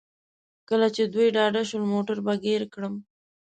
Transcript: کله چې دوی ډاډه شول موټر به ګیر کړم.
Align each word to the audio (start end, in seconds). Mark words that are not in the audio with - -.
کله 0.69 0.87
چې 0.95 1.03
دوی 1.13 1.27
ډاډه 1.35 1.61
شول 1.69 1.83
موټر 1.93 2.17
به 2.25 2.33
ګیر 2.45 2.61
کړم. 2.73 2.93